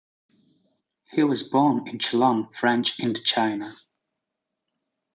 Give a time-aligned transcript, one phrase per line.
[1.11, 3.71] He was born in Cholon, French Indochina.